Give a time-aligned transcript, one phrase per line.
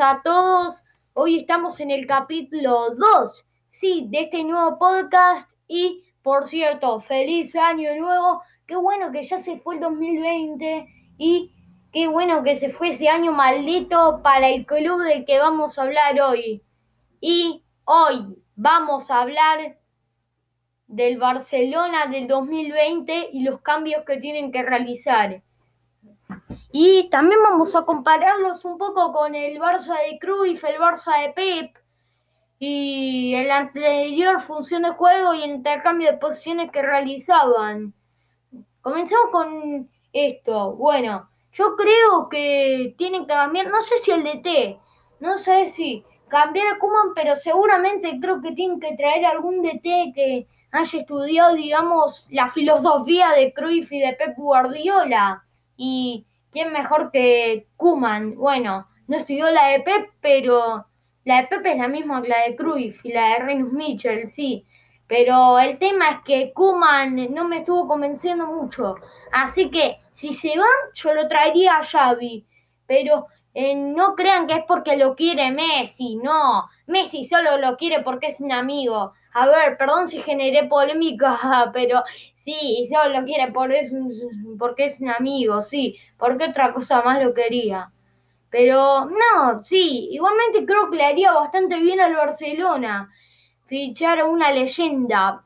[0.00, 0.84] a todos.
[1.12, 5.52] Hoy estamos en el capítulo 2, sí, de este nuevo podcast.
[5.68, 8.42] Y, por cierto, feliz año nuevo.
[8.66, 10.86] Qué bueno que ya se fue el 2020
[11.18, 11.52] y
[11.92, 15.82] qué bueno que se fue ese año maldito para el club del que vamos a
[15.82, 16.62] hablar hoy.
[17.20, 19.78] Y hoy vamos a hablar
[20.86, 25.42] del Barcelona del 2020 y los cambios que tienen que realizar.
[26.72, 31.32] Y también vamos a compararlos un poco con el Barça de Cruyff, el Barça de
[31.34, 31.76] Pep
[32.58, 37.92] y el anterior función de juego y el intercambio de posiciones que realizaban.
[38.80, 40.72] Comenzamos con esto.
[40.72, 44.78] Bueno, yo creo que tienen que cambiar, no sé si el DT,
[45.20, 50.14] no sé si cambiar a Kuman, pero seguramente creo que tienen que traer algún DT
[50.14, 55.44] que haya estudiado, digamos, la filosofía de Cruyff y de Pep Guardiola.
[55.76, 58.36] Y ¿Quién mejor que Kuman?
[58.36, 60.86] Bueno, no estudió la de Pep, pero
[61.24, 64.26] la de Pep es la misma que la de Cruyff y la de Renus Mitchell,
[64.26, 64.66] sí.
[65.06, 68.96] Pero el tema es que Kuman no me estuvo convenciendo mucho.
[69.32, 72.46] Así que si se van, yo lo traería a Xavi.
[72.86, 76.68] Pero eh, no crean que es porque lo quiere Messi, no.
[76.86, 79.14] Messi solo lo quiere porque es un amigo.
[79.34, 81.38] A ver, perdón si generé polémica,
[81.72, 82.02] pero
[82.34, 83.92] sí, solo lo quiere por es
[84.58, 85.98] porque es un amigo, sí.
[86.18, 87.90] Porque otra cosa más lo quería.
[88.50, 93.10] Pero no, sí, igualmente creo que le haría bastante bien al Barcelona
[93.66, 95.42] fichar una leyenda.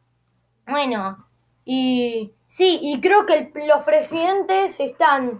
[0.67, 1.29] Bueno,
[1.65, 5.39] y sí, y creo que los presidentes están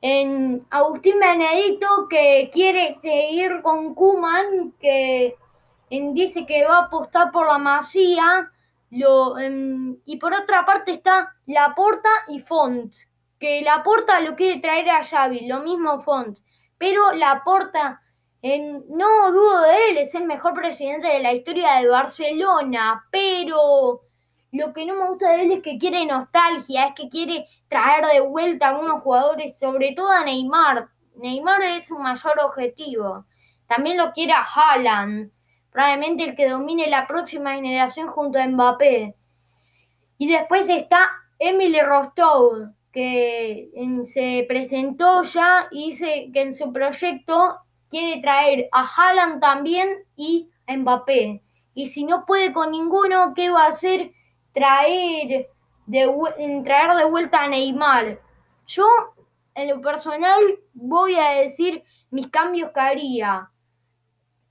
[0.00, 5.34] en Agustín Benedito que quiere seguir con Kuman, que
[5.88, 8.50] dice que va a apostar por la Masía.
[9.40, 12.94] Em, y por otra parte está Laporta y Font,
[13.40, 16.38] que Laporta lo quiere traer a Xavi, lo mismo Font,
[16.78, 18.00] pero Laporta,
[18.40, 24.02] en, no dudo de él, es el mejor presidente de la historia de Barcelona, pero
[24.52, 28.06] lo que no me gusta de él es que quiere nostalgia, es que quiere traer
[28.06, 30.88] de vuelta a algunos jugadores, sobre todo a Neymar.
[31.16, 33.24] Neymar es su mayor objetivo.
[33.66, 35.32] También lo quiere a Haaland
[35.74, 39.16] probablemente el que domine la próxima generación junto a Mbappé.
[40.18, 43.70] Y después está Emily Rostov, que
[44.04, 47.58] se presentó ya y dice que en su proyecto
[47.90, 51.42] quiere traer a Haaland también y a Mbappé.
[51.74, 54.12] Y si no puede con ninguno, ¿qué va a hacer?
[54.52, 55.48] Traer
[55.86, 58.20] de, traer de vuelta a Neymar.
[58.68, 58.86] Yo,
[59.56, 60.40] en lo personal,
[60.72, 61.82] voy a decir
[62.12, 63.50] mis cambios que haría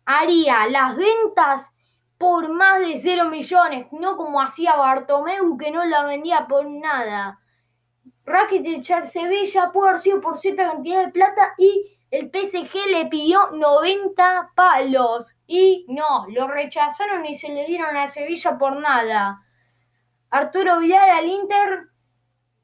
[0.05, 1.71] haría las ventas
[2.17, 7.39] por más de 0 millones, no como hacía Bartomeu que no la vendía por nada.
[8.25, 13.07] Rakitic al Sevilla pudo haber sido por cierta cantidad de plata y el PSG le
[13.07, 19.41] pidió 90 palos y no, lo rechazaron y se le dieron a Sevilla por nada.
[20.29, 21.87] Arturo Vidal al Inter,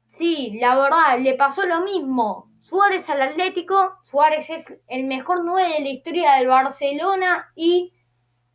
[0.06, 2.49] sí, la verdad, le pasó lo mismo.
[2.60, 7.92] Suárez al Atlético, Suárez es el mejor 9 de la historia del Barcelona y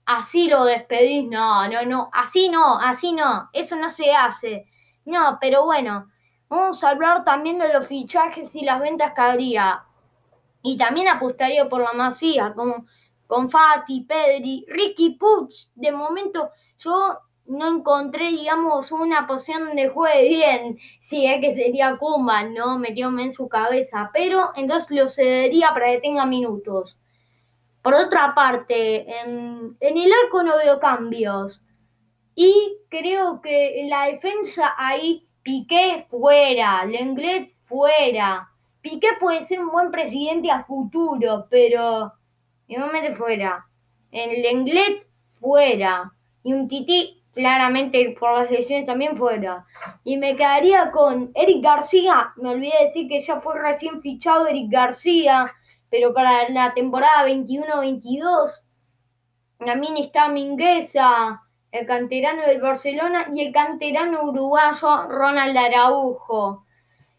[0.05, 1.27] así lo despedís.
[1.27, 4.67] No, no, no, así no, así no, eso no se hace.
[5.05, 6.09] No, pero bueno,
[6.47, 9.83] vamos a hablar también de los fichajes y las ventas que habría.
[10.61, 12.85] Y también apostaría por la Masía, como
[13.27, 15.69] con Fati, Pedri, Ricky Puch.
[15.75, 20.77] De momento, yo no encontré, digamos, una posición donde juegue bien.
[21.01, 22.77] Si es que sería Kuman, ¿no?
[22.79, 24.09] Metióme en su cabeza.
[24.13, 26.99] Pero entonces lo cedería para que tenga minutos.
[27.81, 31.63] Por otra parte, en, el arco no veo cambios.
[32.33, 38.49] Y creo que en la defensa ahí Piqué fuera, Lenglet fuera.
[38.81, 42.11] Piqué puede ser un buen presidente a futuro, pero
[42.67, 43.67] igualmente fuera.
[44.09, 45.07] En Lenglet
[45.39, 46.11] fuera.
[46.41, 49.65] Y un Titi claramente por las lesiones también fuera.
[50.03, 52.33] Y me quedaría con Eric García.
[52.37, 55.51] Me olvidé decir que ya fue recién fichado Eric García,
[55.89, 58.65] pero para la temporada 21-22.
[59.59, 61.41] También está Mingueza,
[61.71, 66.65] el canterano del Barcelona, y el canterano uruguayo Ronald Araujo.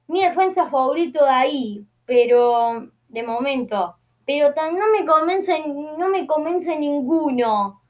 [0.08, 3.96] Mi defensa favorito de ahí, pero de momento.
[4.24, 7.82] Pero no me convence, no me convence ninguno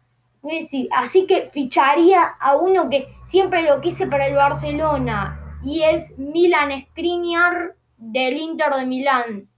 [0.92, 6.70] así que ficharía a uno que siempre lo quise para el Barcelona y es Milan
[6.90, 9.48] Skriniar del Inter de Milán.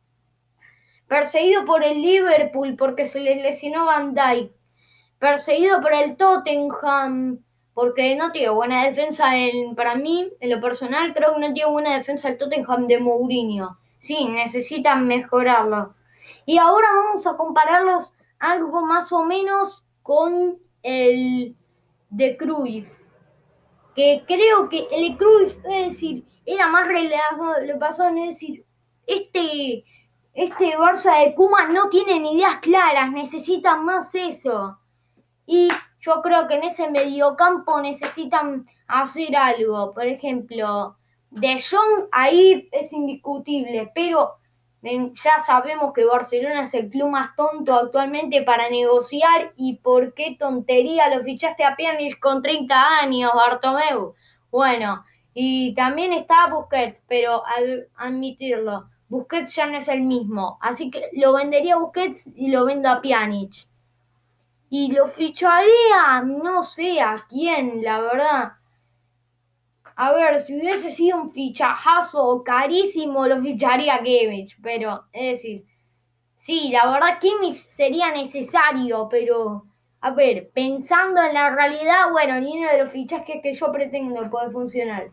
[1.07, 4.53] Perseguido por el Liverpool porque se le lesionó Van Dijk.
[5.19, 7.41] Perseguido por el Tottenham
[7.75, 11.71] porque no tiene buena defensa en, para mí, en lo personal creo que no tiene
[11.71, 13.79] buena defensa el Tottenham de Mourinho.
[13.99, 15.95] Sí, necesitan mejorarlo.
[16.45, 21.57] Y ahora vamos a compararlos algo más o menos con el
[22.11, 22.89] de Cruyff.
[23.95, 27.61] Que creo que el de Cruyff, es decir, era más relajado.
[27.65, 28.65] Lo pasó, es decir,
[29.07, 29.85] este,
[30.35, 34.79] este Barça de Kuma no tienen ideas claras, necesitan más eso.
[35.47, 35.69] Y
[36.01, 39.93] yo creo que en ese mediocampo necesitan hacer algo.
[39.93, 40.97] Por ejemplo,
[41.31, 44.38] De Jong ahí es indiscutible, pero
[44.83, 50.37] ya sabemos que Barcelona es el club más tonto actualmente para negociar y por qué
[50.39, 54.15] tontería lo fichaste a Pjanic con 30 años, Bartomeu.
[54.51, 55.05] Bueno,
[55.35, 57.43] y también está Busquets, pero
[57.97, 62.65] admitirlo, Busquets ya no es el mismo, así que lo vendería a Busquets y lo
[62.65, 63.67] vendo a Pjanic.
[64.71, 68.53] Y lo ficharía, no sé a quién, la verdad.
[70.01, 75.65] A ver, si hubiese sido un fichajazo carísimo, lo ficharía Kimmich, pero es decir,
[76.37, 79.65] sí, la verdad Kimmich sería necesario, pero
[80.01, 84.31] a ver, pensando en la realidad, bueno, ni uno de los fichajes que yo pretendo
[84.31, 85.11] puede funcionar.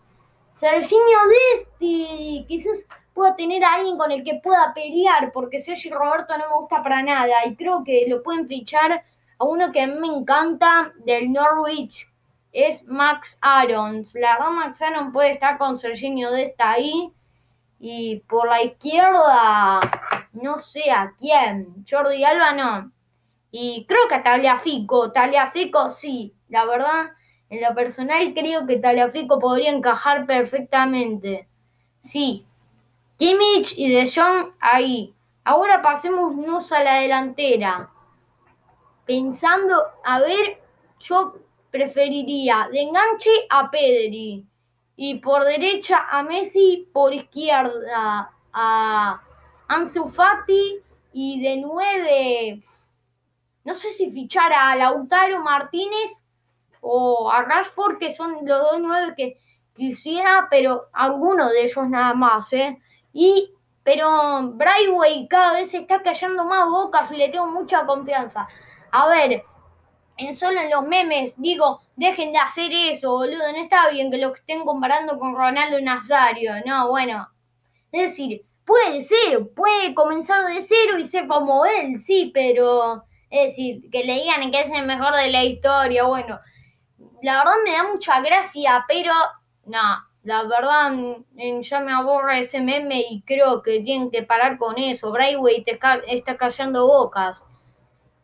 [0.52, 1.20] Serginho
[1.56, 2.86] Desti, quizás
[3.16, 6.84] pueda tener a alguien con el que pueda pelear, porque Sergio Roberto no me gusta
[6.84, 9.04] para nada y creo que lo pueden fichar
[9.40, 12.08] a uno que a mí me encanta del Norwich,
[12.56, 14.16] es Max Arons.
[14.16, 17.12] La verdad, Max Arons puede estar con Serginho Desta ahí.
[17.80, 19.82] Y por la izquierda,
[20.32, 21.86] no sé a quién.
[21.88, 22.92] Jordi Alba no.
[23.52, 25.12] Y creo que a Taliafico.
[25.12, 26.34] Taliafico sí.
[26.48, 27.12] La verdad,
[27.50, 31.50] en lo personal creo que Taliafico podría encajar perfectamente.
[32.00, 32.46] Sí.
[33.18, 35.14] Kimmich y De Jong ahí.
[35.44, 37.90] Ahora pasémonos a la delantera.
[39.06, 40.62] Pensando, a ver,
[41.00, 41.36] yo
[41.76, 44.46] preferiría de enganche a Pedri
[44.96, 49.22] y por derecha a Messi, por izquierda a
[49.68, 50.80] Ansu Fati
[51.12, 52.62] y de nueve,
[53.66, 56.26] no sé si fichar a Lautaro Martínez
[56.80, 59.38] o a Rashford, que son los dos nueve que
[59.76, 62.80] quisiera, pero alguno de ellos nada más, ¿eh?
[63.12, 63.52] Y,
[63.84, 68.48] pero Brightway cada vez está cayendo más bocas y le tengo mucha confianza.
[68.92, 69.44] A ver,
[70.18, 74.18] en solo en los memes digo, dejen de hacer eso, boludo, no está bien que
[74.18, 77.30] lo estén comparando con Ronaldo Nazario, no, bueno.
[77.92, 83.46] Es decir, puede ser, puede comenzar de cero y ser como él, sí, pero es
[83.48, 86.40] decir, que le digan que es el mejor de la historia, bueno.
[87.22, 89.12] La verdad me da mucha gracia, pero
[89.66, 89.80] no,
[90.24, 94.78] la verdad mm, ya me aburre ese meme y creo que tienen que parar con
[94.78, 95.12] eso.
[95.12, 97.46] Braithwaite te está callando bocas.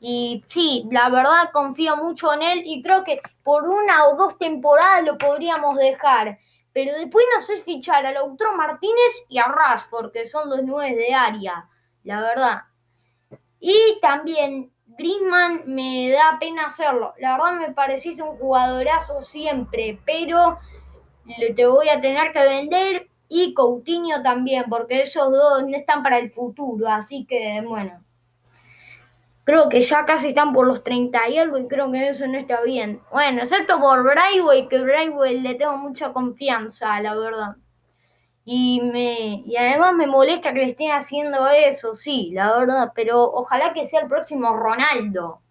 [0.03, 4.35] Y sí, la verdad confío mucho en él y creo que por una o dos
[4.39, 6.39] temporadas lo podríamos dejar.
[6.73, 10.95] Pero después no sé fichar a Lautaro Martínez y a Rashford, que son dos nueve
[10.95, 11.69] de área,
[12.03, 12.61] la verdad.
[13.59, 17.13] Y también Griezmann me da pena hacerlo.
[17.19, 20.57] La verdad me pareciste un jugadorazo siempre, pero
[21.55, 23.07] te voy a tener que vender.
[23.29, 26.87] Y Coutinho también, porque esos dos no están para el futuro.
[26.89, 28.03] Así que, bueno.
[29.43, 32.37] Creo que ya casi están por los 30 y algo y creo que eso no
[32.37, 33.01] está bien.
[33.11, 37.55] Bueno, excepto por Braithwaite, que Braithwaite le tengo mucha confianza, la verdad.
[38.45, 42.91] Y, me, y además me molesta que le estén haciendo eso, sí, la verdad.
[42.95, 45.41] Pero ojalá que sea el próximo Ronaldo.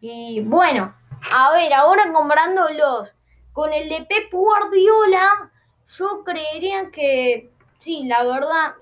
[0.00, 0.94] Y bueno,
[1.32, 3.16] a ver, ahora comparándolos
[3.52, 5.50] con el de Pep Guardiola,
[5.88, 8.74] yo creería que sí, la verdad,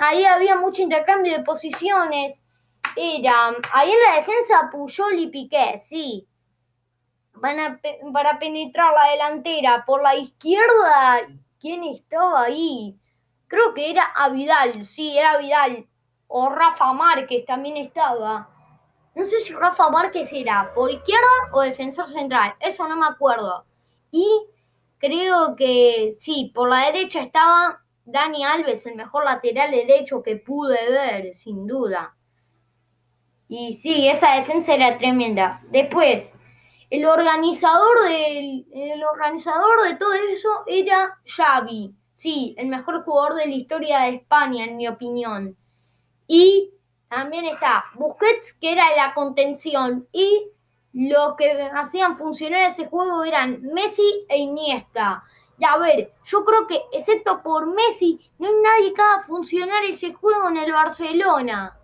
[0.00, 2.44] ahí había mucho intercambio de posiciones.
[2.96, 6.26] Era, ahí en la defensa Puyol y Piqué, sí.
[7.34, 7.80] Van a,
[8.12, 11.28] para penetrar la delantera por la izquierda.
[11.60, 12.98] ¿Quién estaba ahí?
[13.46, 15.86] Creo que era Avidal, sí, era Vidal.
[16.26, 18.48] O Rafa Márquez también estaba.
[19.14, 23.64] No sé si Rafa Márquez era por izquierda o defensor central, eso no me acuerdo.
[24.10, 24.26] Y
[24.98, 30.78] creo que sí, por la derecha estaba Dani Alves, el mejor lateral derecho que pude
[30.90, 32.16] ver, sin duda.
[33.48, 35.60] Y sí, esa defensa era tremenda.
[35.70, 36.34] Después,
[36.88, 41.94] el organizador, del, el organizador de todo eso era Xavi.
[42.14, 45.56] Sí, el mejor jugador de la historia de España, en mi opinión.
[46.26, 46.70] Y
[47.10, 50.08] también está Busquets, que era la contención.
[50.12, 50.50] Y
[50.94, 55.24] los que hacían funcionar ese juego eran Messi e Iniesta.
[55.58, 59.84] Y a ver, yo creo que excepto por Messi, no hay nadie que haga funcionar
[59.84, 61.76] ese juego en el Barcelona.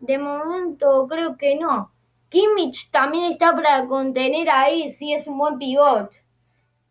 [0.00, 1.90] De momento creo que no.
[2.28, 6.10] Kimmich también está para contener ahí, sí es un buen pivot.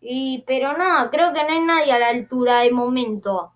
[0.01, 3.53] Y, pero no, creo que no hay nadie a la altura de momento.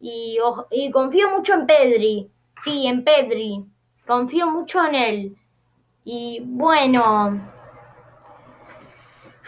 [0.00, 0.38] Y,
[0.70, 2.30] y confío mucho en Pedri.
[2.62, 3.64] Sí, en Pedri.
[4.06, 5.36] Confío mucho en él.
[6.04, 7.40] Y bueno,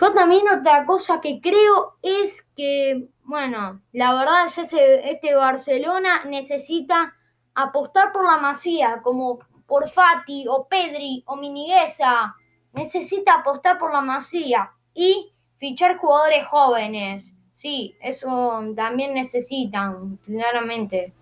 [0.01, 7.15] yo también otra cosa que creo es que, bueno, la verdad ya este Barcelona necesita
[7.55, 12.35] apostar por la Masía, como por Fati o Pedri o Minigueza.
[12.73, 17.35] Necesita apostar por la Masía y fichar jugadores jóvenes.
[17.53, 21.13] Sí, eso también necesitan, claramente.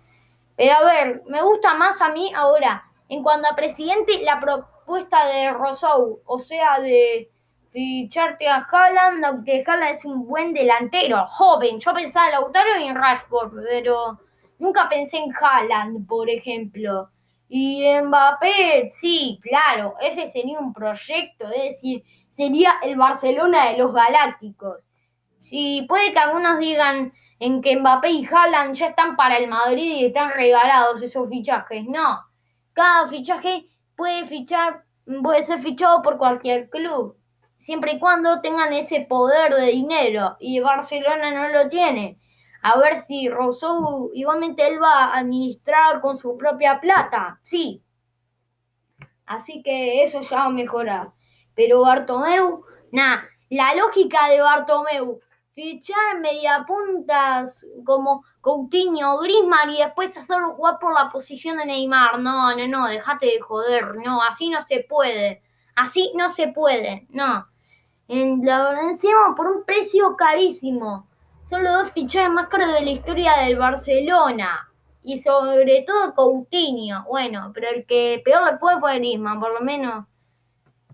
[0.55, 5.25] Pero a ver, me gusta más a mí ahora, en cuanto a presidente, la propuesta
[5.27, 7.29] de Rousseau, o sea, de
[7.71, 11.79] ficharte a Haaland, aunque Haaland es un buen delantero, joven.
[11.79, 14.19] Yo pensaba en Lautaro y en Rashford, pero
[14.59, 17.09] nunca pensé en Haaland, por ejemplo.
[17.47, 23.93] Y Mbappé, sí, claro, ese sería un proyecto, es decir, sería el Barcelona de los
[23.93, 24.87] Galácticos.
[25.43, 29.95] Sí, puede que algunos digan en que Mbappé y Haaland ya están para el Madrid
[29.95, 31.85] y están regalados esos fichajes.
[31.87, 32.19] No,
[32.73, 34.83] cada fichaje puede fichar,
[35.23, 37.17] puede ser fichado por cualquier club,
[37.59, 40.37] siempre y cuando tengan ese poder de dinero.
[40.39, 42.17] Y Barcelona no lo tiene.
[42.61, 47.39] A ver si Rousseau igualmente él va a administrar con su propia plata.
[47.43, 47.83] Sí.
[49.25, 51.11] Así que eso ya va a mejorar.
[51.53, 55.19] Pero Bartomeu, nada, la lógica de Bartomeu
[55.53, 62.19] fichar mediapuntas como Coutinho, Griezmann y después hacerlo jugar por la posición de Neymar.
[62.19, 63.97] No, no, no, déjate de joder.
[63.97, 65.43] No, así no se puede.
[65.79, 67.07] Así no se puede.
[67.09, 67.47] No.
[68.09, 71.07] En la encima por un precio carísimo.
[71.45, 74.69] Son los dos fichajes más caros de la historia del Barcelona.
[75.03, 77.05] Y sobre todo Coutinho.
[77.07, 80.05] Bueno, pero el que peor le fue fue Griezmann, por lo menos.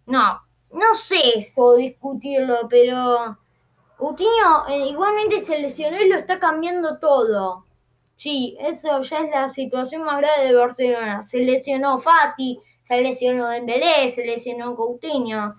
[0.05, 0.39] No,
[0.71, 3.39] no sé eso discutirlo, pero
[3.97, 7.65] Coutinho eh, igualmente se lesionó y lo está cambiando todo.
[8.17, 11.23] Sí, eso ya es la situación más grave de Barcelona.
[11.23, 15.55] Se lesionó Fati, se lesionó Dembélé, se lesionó Coutinho.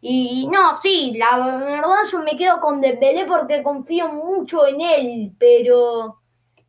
[0.00, 5.32] Y no, sí, la verdad yo me quedo con Dembélé porque confío mucho en él,
[5.38, 6.18] pero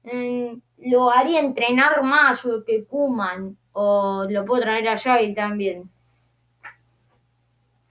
[0.04, 0.54] mm,
[0.92, 5.90] lo haría entrenar más que Kuman o lo puedo traer a Yagi también.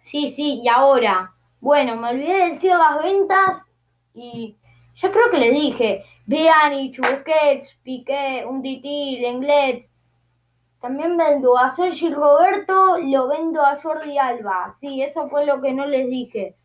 [0.01, 3.69] Sí, sí, y ahora bueno, me olvidé de decir las ventas
[4.15, 4.57] y
[4.97, 6.05] ya creo que le dije.
[6.27, 9.89] Bianich, Busquets, Piqué, un Titi, Lenglet.
[10.83, 14.73] También vendo a Sergi Roberto, lo vendo a Jordi Alba.
[14.77, 16.57] Sí, eso fue lo que no les dije.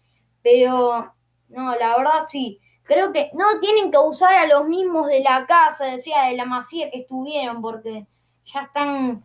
[0.41, 1.13] Pero,
[1.49, 2.59] no, la verdad sí.
[2.81, 6.45] Creo que no tienen que usar a los mismos de la casa, decía, de la
[6.45, 8.07] masía que estuvieron, porque
[8.51, 9.23] ya están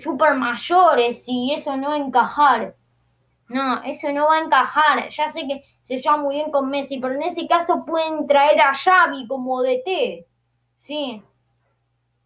[0.00, 2.76] súper mayores y eso no encajar.
[3.48, 5.08] No, eso no va a encajar.
[5.08, 8.60] Ya sé que se lleva muy bien con Messi, pero en ese caso pueden traer
[8.60, 10.24] a Xavi como DT.
[10.76, 11.20] Sí.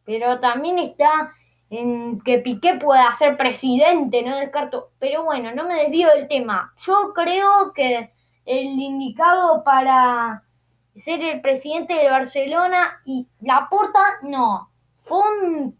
[0.04, 1.32] Pero también está
[1.70, 4.90] en que Piqué pueda ser presidente, no descarto.
[4.98, 6.72] Pero bueno, no me desvío del tema.
[6.78, 8.12] Yo creo que
[8.44, 10.44] el indicado para
[10.94, 14.70] ser el presidente de Barcelona y la porta no.
[15.02, 15.74] Font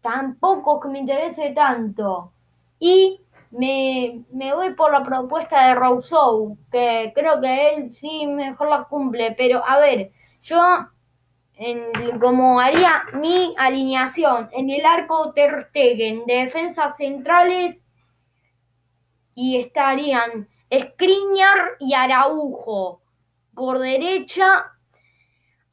[0.00, 2.32] tampoco que me interese tanto.
[2.78, 3.20] Y
[3.50, 9.34] me, voy por la propuesta de Rousseau, que creo que él sí mejor la cumple,
[9.36, 10.58] pero a ver, yo
[11.60, 17.86] en, como haría mi alineación en el arco Ter Stegen, defensas centrales
[19.34, 23.02] y estarían Skriniar y Araujo.
[23.54, 24.72] Por derecha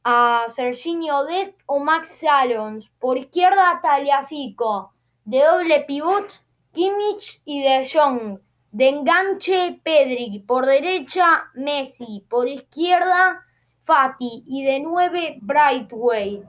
[0.04, 2.90] a Serginho Dest o Max Salons.
[3.00, 4.94] Por izquierda Taliafico.
[5.24, 8.40] De doble pivot Kimmich y De Jong.
[8.72, 10.44] De enganche, Pedri.
[10.46, 12.26] Por derecha, Messi.
[12.30, 13.47] Por izquierda,
[13.88, 14.44] Fati.
[14.46, 16.46] Y de nueve, Brightweight.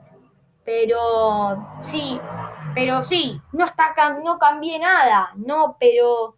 [0.65, 2.19] Pero sí,
[2.75, 6.35] pero sí, no, está, no cambié nada, no, pero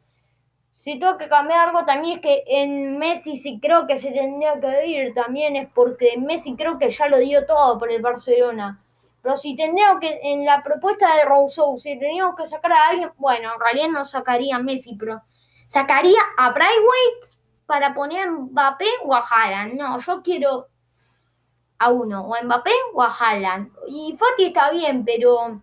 [0.73, 4.57] si tengo que cambiar algo también es que en Messi sí creo que se tendría
[4.61, 8.81] que ir también es porque Messi creo que ya lo dio todo por el Barcelona.
[9.21, 13.11] Pero si tendríamos que, en la propuesta de Rousseau, si teníamos que sacar a alguien,
[13.17, 15.21] bueno, en realidad no sacaría a Messi, pero
[15.67, 19.73] sacaría a Brightweight para poner a Mbappé o a Haaland.
[19.73, 20.70] No, yo quiero
[21.81, 23.71] a uno, o a Mbappé o a Haaland.
[23.87, 25.61] Y Fati está bien, pero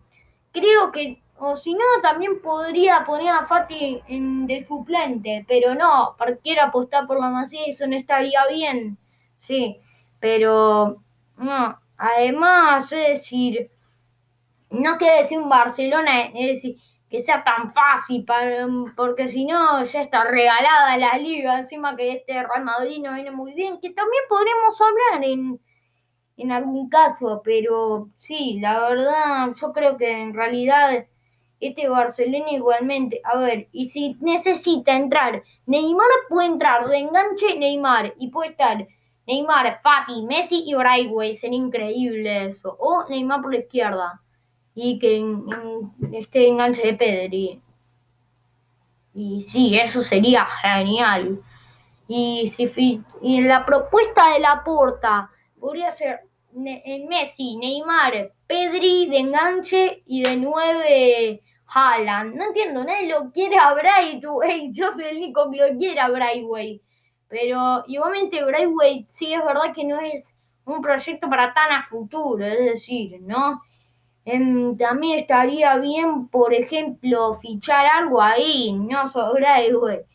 [0.53, 6.17] creo que, o si no, también podría poner a Fati en, de suplente, pero no,
[6.43, 8.99] quiero apostar por la Masía, eso no estaría bien.
[9.39, 9.79] Sí,
[10.21, 11.03] pero
[11.37, 13.71] no Además, es decir,
[14.71, 16.77] no quiere decir un Barcelona, decir,
[17.11, 18.25] que sea tan fácil,
[18.97, 23.33] porque si no ya está regalada la liga, encima que este Real Madrid no viene
[23.33, 25.61] muy bien, que también podremos hablar en,
[26.39, 31.07] en algún caso, pero sí, la verdad, yo creo que en realidad
[31.61, 38.15] este Barcelona igualmente, a ver, y si necesita entrar, Neymar puede entrar de enganche Neymar
[38.19, 38.87] y puede estar
[39.27, 44.23] Neymar, Fati, Messi y Braithwaite, sería increíble eso, o Neymar por la izquierda
[44.77, 47.61] y que en, en, enganche de Pedri.
[49.13, 51.41] Y sí, eso sería genial.
[52.07, 56.28] Y si y la propuesta de la porta podría ser
[56.67, 62.35] en Messi, Neymar, Pedri de enganche y de nueve Haaland.
[62.35, 64.71] No entiendo, nadie lo quiere a Braithwaite.
[64.73, 66.83] Yo soy el único que lo quiere a Braithwaite.
[67.29, 70.35] Pero igualmente Braithwaite sí es verdad que no es
[70.65, 72.45] un proyecto para tan a futuro.
[72.45, 73.63] Es decir, ¿no?
[74.25, 80.07] Em, también estaría bien, por ejemplo, fichar algo ahí, no sobre Braithwaite.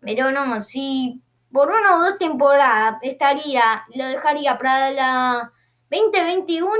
[0.00, 1.20] Pero no, si
[1.56, 5.52] por una o dos temporadas estaría, lo dejaría para la
[5.90, 6.70] 2021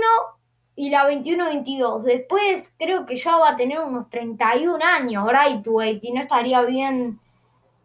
[0.74, 2.02] y la 21-22.
[2.02, 7.18] Después creo que ya va a tener unos 31 años, Brightway, y no estaría bien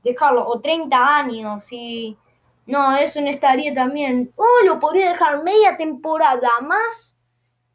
[0.04, 2.18] dejarlo, o 30 años, y
[2.66, 4.34] no, eso no estaría también.
[4.36, 7.18] O lo podría dejar media temporada más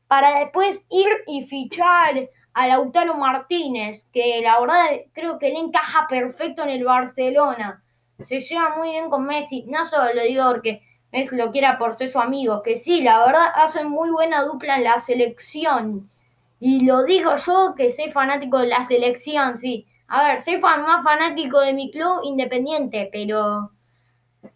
[0.09, 6.07] para después ir y fichar a Lautaro Martínez, que la verdad creo que le encaja
[6.07, 7.83] perfecto en el Barcelona.
[8.19, 10.83] Se lleva muy bien con Messi, no solo lo digo porque
[11.13, 14.79] Messi lo quiera por ser su amigo, que sí, la verdad hacen muy buena dupla
[14.79, 16.11] en la selección.
[16.59, 19.87] Y lo digo yo que soy fanático de la selección, sí.
[20.09, 23.71] A ver, soy más fanático de mi club independiente, pero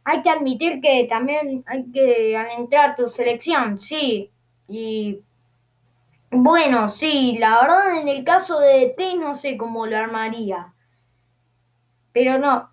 [0.04, 4.30] hay que admitir que también hay que alentar tu selección, sí.
[4.68, 5.20] Y
[6.30, 10.72] bueno, sí, la verdad en el caso de T no sé cómo lo armaría.
[12.12, 12.70] Pero no.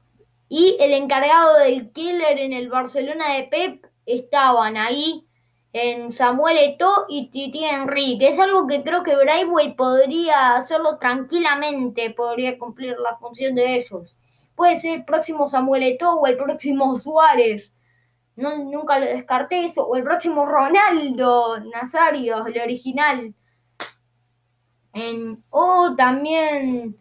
[0.50, 5.28] Y el encargado del killer en el Barcelona de Pep estaban ahí
[5.74, 10.98] en Samuel Eto'o y Titi Henry, que es algo que creo que Braithwaite podría hacerlo
[10.98, 14.18] tranquilamente, podría cumplir la función de ellos.
[14.56, 17.74] Puede ser el próximo Samuel Eto'o o el próximo Suárez.
[18.36, 19.86] No, nunca lo descarté eso.
[19.88, 23.36] O el próximo Ronaldo Nazario, el original
[25.50, 26.98] o también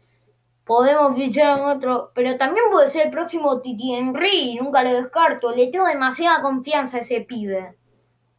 [0.67, 5.55] podemos fichar en otro, pero también puede ser el próximo Titi Henry, nunca lo descarto.
[5.55, 7.77] Le tengo demasiada confianza a ese pibe.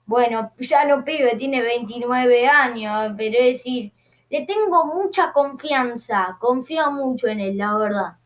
[0.06, 3.94] Bueno, ya no pibe, tiene 29 años, pero es decir,
[4.30, 8.18] le tengo mucha confianza, confío mucho en él, la verdad.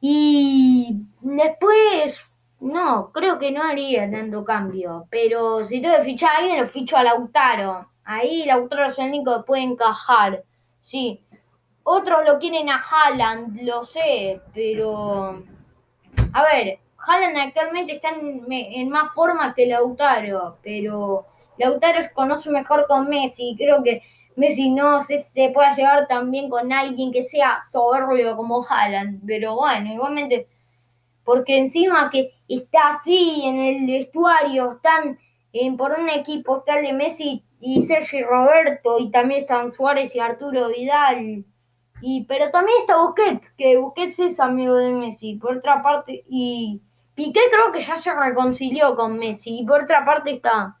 [0.00, 2.28] Y después,
[2.60, 6.68] no, creo que no haría tanto cambio, pero si tengo que fichar a alguien, lo
[6.68, 7.88] ficho a Lautaro.
[8.04, 10.44] Ahí Lautaro es el único que puede encajar.
[10.80, 11.20] Sí.
[11.90, 15.42] Otros lo quieren a Haaland, lo sé, pero.
[16.34, 21.24] A ver, Haaland actualmente está en, más forma que Lautaro, pero
[21.56, 23.56] Lautaro se conoce mejor con Messi.
[23.56, 24.02] Creo que
[24.36, 29.56] Messi no se, se puede llevar también con alguien que sea soberbio como Haaland, pero
[29.56, 30.46] bueno, igualmente,
[31.24, 35.18] porque encima que está así en el vestuario, están
[35.54, 40.14] en, por un equipo, está el de Messi y Sergi Roberto, y también están Suárez
[40.14, 41.46] y Arturo Vidal.
[42.00, 45.36] Y, pero también está Busquets, que Busquets es amigo de Messi.
[45.36, 46.80] Por otra parte, y
[47.14, 49.58] Piqué creo que ya se reconcilió con Messi.
[49.58, 50.78] Y por otra parte está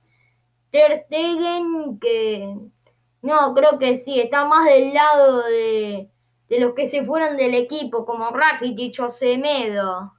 [0.70, 2.54] Ter Stegen, que
[3.22, 6.10] no, creo que sí, está más del lado de,
[6.48, 10.12] de los que se fueron del equipo, como Rakitic o Semedo.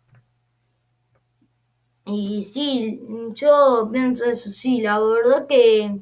[2.06, 3.02] Y sí,
[3.34, 6.00] yo pienso eso, sí, la verdad que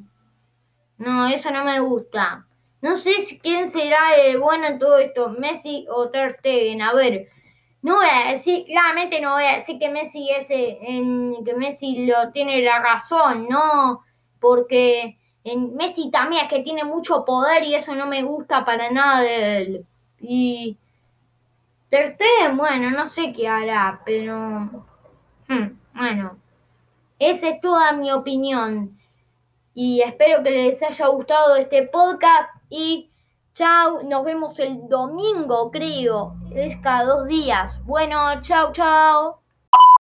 [0.98, 2.47] no, eso no me gusta.
[2.82, 3.12] No sé
[3.42, 6.82] quién será el bueno en todo esto, Messi o Ter Stegen.
[6.82, 7.30] A ver,
[7.82, 12.06] no voy a decir, claramente no voy a decir que Messi es en, que Messi
[12.06, 14.04] lo tiene la razón, no,
[14.40, 18.92] porque en Messi también es que tiene mucho poder y eso no me gusta para
[18.92, 19.86] nada de él.
[20.20, 20.78] Y
[21.90, 24.36] Ter Stegen, bueno, no sé qué hará, pero
[25.48, 26.38] hmm, bueno,
[27.18, 29.00] esa es toda mi opinión
[29.74, 33.10] y espero que les haya gustado este podcast y
[33.53, 37.80] chao, nos vemos el domingo creo, es cada dos días.
[37.86, 39.41] Bueno, chao, chao.